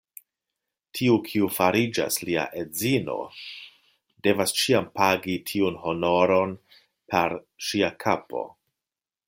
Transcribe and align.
Tiu, 0.99 1.17
kiu 1.25 1.49
fariĝas 1.57 2.17
lia 2.29 2.45
edzino, 2.61 3.17
devas 4.29 4.55
ĉiam 4.61 4.89
pagi 5.01 5.35
tiun 5.51 5.77
honoron 5.85 6.57
per 7.15 7.37
ŝia 7.69 7.93
kapo. 8.07 8.43